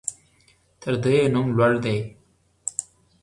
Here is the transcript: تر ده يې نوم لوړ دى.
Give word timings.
تر 0.81 0.93
ده 1.01 1.09
يې 1.17 1.23
نوم 1.33 1.47
لوړ 1.57 1.73
دى. 1.83 1.97